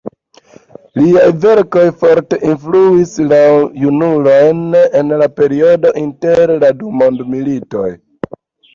[1.01, 3.39] Liaj verkoj forte influis la
[3.83, 7.89] junulojn en periodo inter la du mondmilitoj.